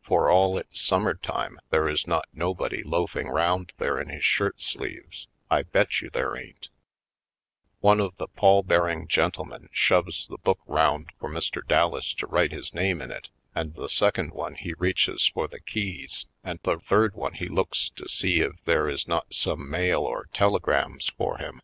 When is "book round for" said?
10.38-11.28